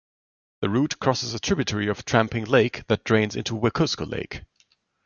The 0.61 0.69
route 0.71 0.99
crosses 0.99 1.35
a 1.35 1.39
tributary 1.39 1.87
of 1.87 2.05
Tramping 2.05 2.45
Lake 2.45 2.87
that 2.87 3.03
drains 3.03 3.35
into 3.35 3.53
Wekusko 3.53 4.09
Lake. 4.09 4.41